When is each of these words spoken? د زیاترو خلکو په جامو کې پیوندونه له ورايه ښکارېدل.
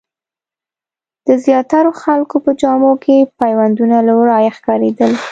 د 1.27 1.29
زیاترو 1.45 1.91
خلکو 2.01 2.35
په 2.45 2.51
جامو 2.61 2.91
کې 3.03 3.17
پیوندونه 3.39 3.97
له 4.07 4.13
ورايه 4.19 4.51
ښکارېدل. 4.57 5.11